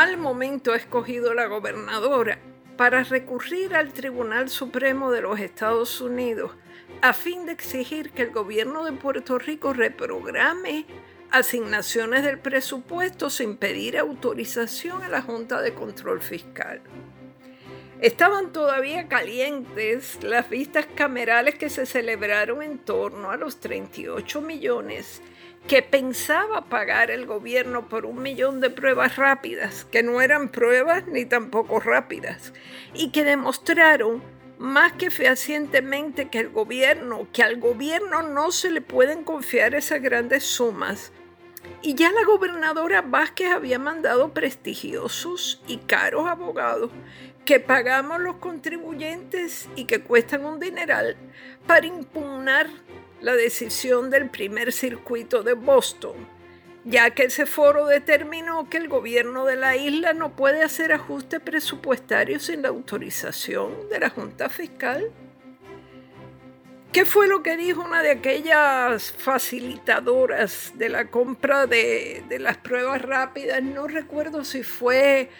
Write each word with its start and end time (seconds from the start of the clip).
mal 0.00 0.16
momento 0.16 0.72
ha 0.72 0.76
escogido 0.76 1.34
la 1.34 1.44
gobernadora 1.44 2.38
para 2.78 3.02
recurrir 3.04 3.74
al 3.74 3.92
Tribunal 3.92 4.48
Supremo 4.48 5.10
de 5.10 5.20
los 5.20 5.38
Estados 5.38 6.00
Unidos 6.00 6.52
a 7.02 7.12
fin 7.12 7.44
de 7.44 7.52
exigir 7.52 8.10
que 8.10 8.22
el 8.22 8.30
gobierno 8.30 8.82
de 8.86 8.92
Puerto 8.92 9.38
Rico 9.38 9.74
reprograme 9.74 10.86
asignaciones 11.30 12.24
del 12.24 12.38
presupuesto 12.38 13.28
sin 13.28 13.58
pedir 13.58 13.98
autorización 13.98 15.02
a 15.02 15.10
la 15.10 15.20
Junta 15.20 15.60
de 15.60 15.74
Control 15.74 16.22
Fiscal. 16.22 16.80
Estaban 18.00 18.54
todavía 18.54 19.06
calientes 19.06 20.18
las 20.22 20.48
vistas 20.48 20.86
camerales 20.94 21.56
que 21.56 21.68
se 21.68 21.84
celebraron 21.84 22.62
en 22.62 22.78
torno 22.78 23.30
a 23.30 23.36
los 23.36 23.60
38 23.60 24.40
millones 24.40 25.20
que 25.66 25.82
pensaba 25.82 26.62
pagar 26.62 27.10
el 27.10 27.26
gobierno 27.26 27.88
por 27.88 28.06
un 28.06 28.22
millón 28.22 28.60
de 28.60 28.70
pruebas 28.70 29.16
rápidas, 29.16 29.84
que 29.84 30.02
no 30.02 30.20
eran 30.20 30.48
pruebas 30.48 31.06
ni 31.06 31.24
tampoco 31.24 31.80
rápidas, 31.80 32.52
y 32.94 33.10
que 33.10 33.24
demostraron 33.24 34.22
más 34.58 34.92
que 34.92 35.10
fehacientemente 35.10 36.28
que 36.28 36.38
al 36.38 36.50
gobierno 36.50 38.22
no 38.22 38.52
se 38.52 38.70
le 38.70 38.80
pueden 38.80 39.24
confiar 39.24 39.74
esas 39.74 40.02
grandes 40.02 40.44
sumas. 40.44 41.12
Y 41.82 41.94
ya 41.94 42.10
la 42.12 42.24
gobernadora 42.24 43.00
Vázquez 43.02 43.50
había 43.50 43.78
mandado 43.78 44.34
prestigiosos 44.34 45.62
y 45.66 45.78
caros 45.78 46.28
abogados 46.28 46.90
que 47.44 47.58
pagamos 47.58 48.20
los 48.20 48.36
contribuyentes 48.36 49.68
y 49.76 49.84
que 49.84 50.02
cuestan 50.02 50.44
un 50.44 50.60
dineral 50.60 51.16
para 51.66 51.86
impugnar 51.86 52.68
la 53.20 53.34
decisión 53.34 54.10
del 54.10 54.30
primer 54.30 54.72
circuito 54.72 55.42
de 55.42 55.54
Boston, 55.54 56.14
ya 56.84 57.10
que 57.10 57.24
ese 57.24 57.46
foro 57.46 57.86
determinó 57.86 58.68
que 58.70 58.78
el 58.78 58.88
gobierno 58.88 59.44
de 59.44 59.56
la 59.56 59.76
isla 59.76 60.12
no 60.12 60.34
puede 60.34 60.62
hacer 60.62 60.92
ajustes 60.92 61.40
presupuestarios 61.40 62.44
sin 62.44 62.62
la 62.62 62.68
autorización 62.68 63.88
de 63.90 64.00
la 64.00 64.10
Junta 64.10 64.48
Fiscal. 64.48 65.10
¿Qué 66.92 67.04
fue 67.04 67.28
lo 67.28 67.44
que 67.44 67.56
dijo 67.56 67.82
una 67.82 68.02
de 68.02 68.10
aquellas 68.10 69.12
facilitadoras 69.12 70.72
de 70.74 70.88
la 70.88 71.06
compra 71.06 71.66
de, 71.66 72.24
de, 72.28 72.40
las 72.40 72.56
pruebas 72.56 73.00
rápidas? 73.02 73.62
No 73.62 73.86
recuerdo 73.86 74.44
si 74.44 74.64
fue 74.64 75.30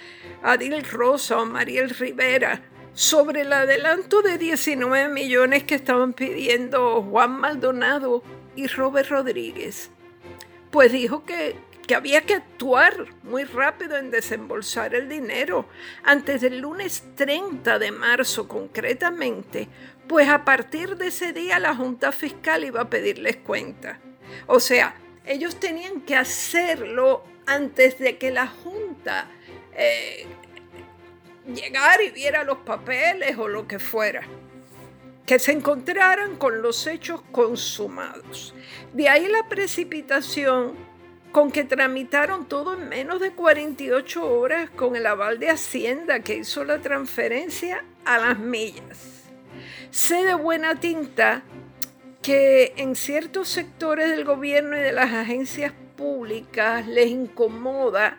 Adil 0.44 0.84
Rosa 0.84 1.40
o 1.40 1.46
Mariel 1.46 1.90
Rivera, 1.90 2.62
sobre 2.94 3.42
el 3.42 3.52
adelanto 3.52 4.22
de 4.22 4.38
19 4.38 5.08
millones 5.12 5.64
que 5.64 5.74
estaban 5.74 6.12
pidiendo 6.12 7.02
Juan 7.02 7.40
Maldonado 7.40 8.22
y 8.56 8.66
Robert 8.66 9.08
Rodríguez. 9.08 9.90
Pues 10.70 10.92
dijo 10.92 11.24
que, 11.24 11.56
que 11.86 11.94
había 11.94 12.22
que 12.22 12.34
actuar 12.34 13.06
muy 13.22 13.44
rápido 13.44 13.96
en 13.96 14.10
desembolsar 14.10 14.94
el 14.94 15.08
dinero 15.08 15.66
antes 16.02 16.40
del 16.40 16.58
lunes 16.58 17.02
30 17.16 17.78
de 17.78 17.90
marzo 17.90 18.46
concretamente, 18.48 19.68
pues 20.06 20.28
a 20.28 20.44
partir 20.44 20.96
de 20.96 21.08
ese 21.08 21.32
día 21.32 21.58
la 21.58 21.74
Junta 21.74 22.12
Fiscal 22.12 22.64
iba 22.64 22.82
a 22.82 22.90
pedirles 22.90 23.36
cuenta. 23.36 24.00
O 24.46 24.60
sea, 24.60 24.94
ellos 25.24 25.60
tenían 25.60 26.00
que 26.02 26.16
hacerlo 26.16 27.24
antes 27.46 27.98
de 27.98 28.18
que 28.18 28.30
la 28.30 28.46
Junta 28.46 29.28
eh, 29.72 30.26
llegar 31.54 32.02
y 32.02 32.10
viera 32.10 32.44
los 32.44 32.58
papeles 32.58 33.36
o 33.38 33.48
lo 33.48 33.66
que 33.66 33.78
fuera, 33.78 34.22
que 35.26 35.38
se 35.38 35.52
encontraran 35.52 36.36
con 36.36 36.62
los 36.62 36.86
hechos 36.86 37.22
consumados. 37.32 38.54
De 38.92 39.08
ahí 39.08 39.28
la 39.28 39.48
precipitación 39.48 40.74
con 41.32 41.52
que 41.52 41.64
tramitaron 41.64 42.46
todo 42.46 42.74
en 42.74 42.88
menos 42.88 43.20
de 43.20 43.30
48 43.32 44.30
horas 44.30 44.70
con 44.70 44.96
el 44.96 45.06
aval 45.06 45.38
de 45.38 45.50
Hacienda 45.50 46.20
que 46.20 46.38
hizo 46.38 46.64
la 46.64 46.80
transferencia 46.80 47.84
a 48.04 48.18
las 48.18 48.38
millas. 48.38 49.24
Sé 49.90 50.24
de 50.24 50.34
buena 50.34 50.80
tinta 50.80 51.42
que 52.22 52.74
en 52.76 52.96
ciertos 52.96 53.48
sectores 53.48 54.10
del 54.10 54.24
gobierno 54.24 54.76
y 54.76 54.80
de 54.80 54.92
las 54.92 55.12
agencias 55.12 55.72
públicas 55.96 56.86
les 56.86 57.08
incomoda 57.08 58.18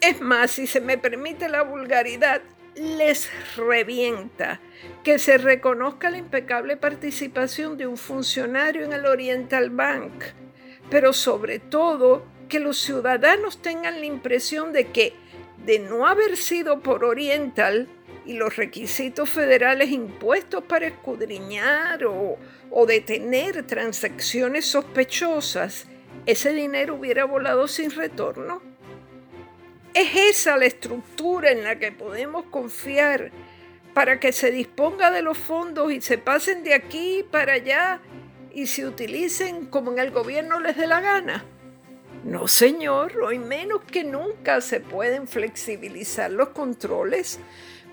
es 0.00 0.20
más, 0.20 0.52
si 0.52 0.66
se 0.66 0.80
me 0.80 0.98
permite 0.98 1.48
la 1.48 1.62
vulgaridad, 1.62 2.42
les 2.74 3.30
revienta 3.56 4.60
que 5.04 5.18
se 5.18 5.38
reconozca 5.38 6.10
la 6.10 6.18
impecable 6.18 6.76
participación 6.76 7.76
de 7.76 7.86
un 7.86 7.96
funcionario 7.96 8.84
en 8.84 8.92
el 8.92 9.06
Oriental 9.06 9.70
Bank, 9.70 10.24
pero 10.90 11.12
sobre 11.12 11.58
todo 11.58 12.24
que 12.48 12.60
los 12.60 12.78
ciudadanos 12.78 13.60
tengan 13.60 14.00
la 14.00 14.06
impresión 14.06 14.72
de 14.72 14.86
que 14.88 15.14
de 15.64 15.78
no 15.78 16.06
haber 16.06 16.36
sido 16.36 16.80
por 16.80 17.04
Oriental 17.04 17.88
y 18.24 18.34
los 18.34 18.56
requisitos 18.56 19.28
federales 19.28 19.90
impuestos 19.90 20.64
para 20.64 20.86
escudriñar 20.86 22.04
o, 22.04 22.38
o 22.70 22.86
detener 22.86 23.66
transacciones 23.66 24.66
sospechosas, 24.66 25.86
ese 26.26 26.52
dinero 26.52 26.94
hubiera 26.94 27.24
volado 27.24 27.68
sin 27.68 27.90
retorno. 27.90 28.69
Es 29.92 30.14
esa 30.14 30.56
la 30.56 30.66
estructura 30.66 31.50
en 31.50 31.64
la 31.64 31.78
que 31.78 31.90
podemos 31.90 32.44
confiar 32.46 33.32
para 33.92 34.20
que 34.20 34.32
se 34.32 34.52
disponga 34.52 35.10
de 35.10 35.22
los 35.22 35.36
fondos 35.36 35.92
y 35.92 36.00
se 36.00 36.16
pasen 36.16 36.62
de 36.62 36.74
aquí 36.74 37.24
para 37.28 37.54
allá 37.54 38.00
y 38.52 38.68
se 38.68 38.86
utilicen 38.86 39.66
como 39.66 39.90
en 39.92 39.98
el 39.98 40.12
gobierno 40.12 40.60
les 40.60 40.76
dé 40.76 40.86
la 40.86 41.00
gana. 41.00 41.44
No, 42.22 42.46
señor, 42.46 43.16
hoy 43.20 43.38
menos 43.38 43.82
que 43.82 44.04
nunca 44.04 44.60
se 44.60 44.78
pueden 44.78 45.26
flexibilizar 45.26 46.30
los 46.30 46.50
controles 46.50 47.40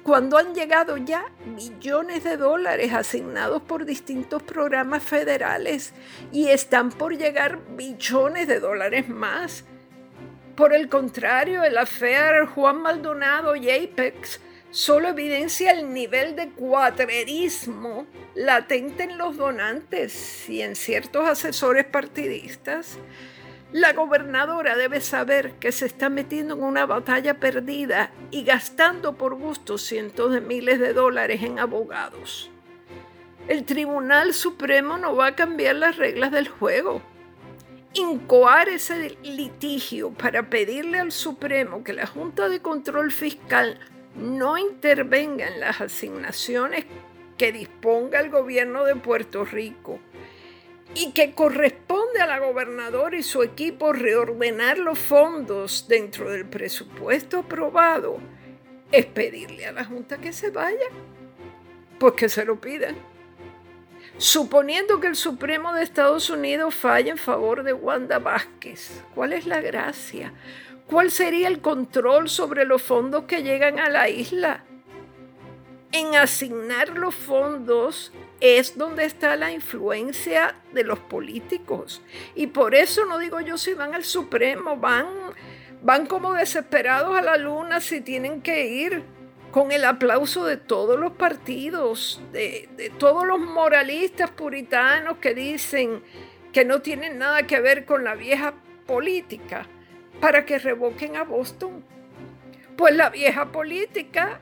cuando 0.04 0.38
han 0.38 0.54
llegado 0.54 0.98
ya 0.98 1.26
millones 1.46 2.24
de 2.24 2.38
dólares 2.38 2.94
asignados 2.94 3.62
por 3.64 3.86
distintos 3.86 4.44
programas 4.44 5.04
federales 5.04 5.94
y 6.32 6.50
están 6.50 6.90
por 6.92 7.18
llegar 7.18 7.60
billones 7.76 8.48
de 8.48 8.60
dólares 8.60 9.10
más 9.10 9.66
por 10.58 10.74
el 10.74 10.90
contrario, 10.90 11.64
el 11.64 11.78
affair 11.78 12.48
Juan 12.48 12.82
Maldonado 12.82 13.56
y 13.56 13.70
Apex 13.70 14.42
solo 14.72 15.10
evidencia 15.10 15.72
el 15.72 15.94
nivel 15.94 16.36
de 16.36 16.50
cuatrerismo 16.50 18.08
latente 18.34 19.04
en 19.04 19.20
los 19.20 19.38
donantes 19.38 20.50
y 20.50 20.64
en 20.64 20.76
ciertos 20.76 21.30
asesores 21.30 21.86
partidistas. 21.86 22.98
La 23.72 23.94
gobernadora 23.94 24.76
debe 24.76 25.00
saber 25.00 25.54
que 25.60 25.72
se 25.72 25.86
está 25.86 26.10
metiendo 26.10 26.56
en 26.56 26.64
una 26.64 26.88
batalla 26.88 27.36
perdida 27.36 28.10
y 28.32 28.44
gastando 28.44 29.16
por 29.16 29.36
gusto 29.36 29.78
cientos 29.78 30.34
de 30.34 30.42
miles 30.42 30.80
de 30.80 30.94
dólares 30.94 31.44
en 31.44 31.60
abogados. 31.60 32.50
El 33.48 33.64
Tribunal 33.64 34.34
Supremo 34.34 34.98
no 34.98 35.16
va 35.16 35.28
a 35.28 35.36
cambiar 35.36 35.76
las 35.76 35.98
reglas 35.98 36.32
del 36.32 36.48
juego 36.48 37.04
incoar 37.98 38.70
ese 38.70 39.18
litigio 39.24 40.12
para 40.12 40.50
pedirle 40.50 41.00
al 41.00 41.12
Supremo 41.12 41.84
que 41.84 41.94
la 41.94 42.06
Junta 42.06 42.48
de 42.48 42.62
Control 42.62 43.12
Fiscal 43.12 43.80
no 44.16 44.58
intervenga 44.58 45.48
en 45.48 45.60
las 45.60 45.82
asignaciones 45.82 46.86
que 47.38 47.52
disponga 47.52 48.20
el 48.20 48.30
gobierno 48.30 48.84
de 48.84 48.96
Puerto 48.96 49.46
Rico 49.46 50.00
y 50.96 51.12
que 51.12 51.34
corresponde 51.34 52.22
a 52.22 52.28
la 52.28 52.40
gobernadora 52.40 53.18
y 53.18 53.24
su 53.24 53.44
equipo 53.44 53.94
reordenar 53.94 54.78
los 54.78 54.98
fondos 54.98 55.86
dentro 55.88 56.32
del 56.32 56.46
presupuesto 56.46 57.40
aprobado, 57.40 58.18
es 58.92 59.06
pedirle 59.06 59.66
a 59.66 59.72
la 59.74 59.86
Junta 59.86 60.18
que 60.18 60.34
se 60.34 60.50
vaya, 60.50 60.88
pues 62.00 62.14
que 62.14 62.30
se 62.30 62.46
lo 62.46 62.60
pidan. 62.60 62.96
Suponiendo 64.18 65.00
que 65.00 65.08
el 65.08 65.16
Supremo 65.16 65.74
de 65.74 65.84
Estados 65.84 66.32
Unidos 66.32 66.74
falle 66.74 67.12
en 67.12 67.20
favor 67.20 67.62
de 67.62 67.74
Wanda 67.74 68.18
Vázquez, 68.18 69.04
¿cuál 69.14 69.32
es 69.32 69.46
la 69.46 69.62
gracia? 69.62 70.34
¿Cuál 70.88 71.12
sería 71.12 71.48
el 71.48 71.62
control 71.62 72.28
sobre 72.28 72.66
los 72.66 72.82
fondos 72.82 73.26
que 73.26 73.44
llegan 73.44 73.78
a 73.78 73.90
la 73.90 74.10
isla? 74.10 74.64
En 75.92 76.16
asignar 76.16 76.98
los 76.98 77.14
fondos 77.14 78.12
es 78.40 78.76
donde 78.76 79.06
está 79.06 79.36
la 79.36 79.52
influencia 79.52 80.56
de 80.74 80.84
los 80.84 80.98
políticos. 80.98 82.02
Y 82.34 82.48
por 82.48 82.74
eso 82.74 83.06
no 83.06 83.20
digo 83.20 83.40
yo 83.42 83.58
si 83.60 83.76
van 83.76 83.94
al 83.94 84.04
Supremo, 84.04 84.78
van, 84.78 85.06
van 85.84 86.08
como 86.08 86.34
desesperados 86.34 87.16
a 87.16 87.22
la 87.22 87.38
luna 87.38 87.82
si 87.82 88.02
tienen 88.02 88.42
que 88.42 88.66
ir 88.66 89.04
con 89.58 89.72
el 89.72 89.86
aplauso 89.86 90.46
de 90.46 90.56
todos 90.56 91.00
los 91.00 91.14
partidos, 91.14 92.22
de, 92.32 92.92
todos 93.00 93.26
los 93.26 93.40
moralistas 93.40 94.30
puritanos 94.30 95.18
que 95.18 95.34
dicen 95.34 96.04
que 96.54 96.64
no 96.64 96.84
tienen 96.84 97.18
nada 97.18 97.42
que 97.48 97.60
ver 97.60 97.84
con 97.84 98.04
la 98.04 98.14
vieja 98.14 98.54
política, 98.86 99.66
para 100.22 100.46
que 100.46 100.60
revoquen 100.60 101.16
a 101.16 101.24
Boston. 101.24 101.84
Pues 102.76 102.96
la 102.96 103.10
vieja 103.10 103.52
política 103.52 104.40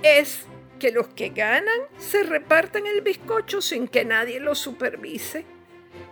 es 0.00 0.46
que 0.78 0.92
los 0.92 1.08
que 1.08 1.30
ganan 1.30 1.80
se 1.98 2.22
repartan 2.22 2.86
el 2.86 3.00
bizcocho 3.00 3.60
sin 3.60 3.88
que 3.88 4.04
nadie 4.04 4.38
los 4.38 4.60
supervise, 4.60 5.44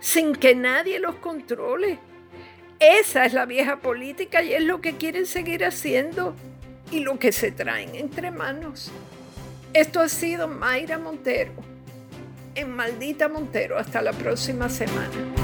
sin 0.01 0.35
que 0.35 0.55
nadie 0.55 0.99
los 0.99 1.15
controle. 1.15 1.99
Esa 2.81 3.23
es 3.23 3.31
la 3.31 3.45
vieja 3.45 3.77
política 3.77 4.43
y 4.43 4.51
es 4.53 4.63
lo 4.65 4.81
que 4.81 4.97
quieren 4.97 5.25
seguir 5.25 5.63
haciendo 5.63 6.35
y 6.91 6.99
lo 6.99 7.17
que 7.17 7.31
se 7.31 7.51
traen 7.51 7.95
entre 7.95 8.31
manos. 8.31 8.91
Esto 9.73 10.01
ha 10.01 10.09
sido 10.09 10.47
Mayra 10.47 10.97
Montero 10.99 11.53
en 12.55 12.69
Maldita 12.75 13.29
Montero. 13.29 13.77
Hasta 13.77 14.01
la 14.01 14.13
próxima 14.13 14.69
semana. 14.69 15.40